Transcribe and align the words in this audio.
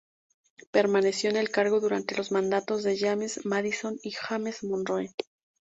Permaneció 0.71 1.29
en 1.29 1.35
el 1.35 1.51
cargo 1.51 1.79
durante 1.79 2.17
los 2.17 2.31
mandatos 2.31 2.81
de 2.81 2.97
James 2.97 3.41
Madison 3.45 3.99
y 4.01 4.09
James 4.09 4.63
Monroe. 4.63 5.13